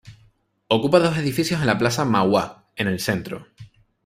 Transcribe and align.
Ocupa 0.67 0.97
dos 0.99 1.15
edificios 1.15 1.61
en 1.61 1.67
la 1.67 1.77
plaza 1.77 2.05
Mauá, 2.05 2.65
en 2.75 2.87
el 2.87 2.99
Centro. 2.99 3.45